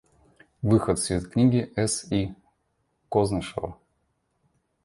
[0.63, 2.11] Выход в свет книги С.
[2.11, 2.33] И.
[3.07, 3.77] Кознышева.